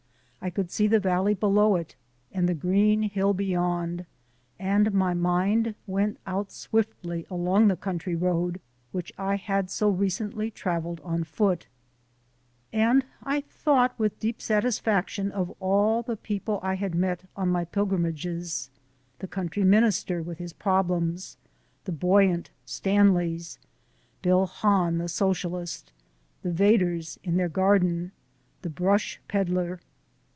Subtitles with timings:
[0.43, 1.95] I could see the valley below it
[2.31, 4.07] and the green hill beyond,
[4.57, 8.59] and my mind went out swiftly along the country road
[8.91, 11.67] which I had so recently travelled on foot,
[12.73, 17.63] and I thought with deep satisfaction of all the people I had met on my
[17.65, 18.71] pilgrimages
[19.19, 21.37] the Country Minister with his problems,
[21.85, 23.59] the buoyant Stanleys,
[24.23, 25.93] Bill Hahn the Socialist,
[26.41, 28.11] the Vedders in their garden,
[28.63, 29.79] the Brush Peddler.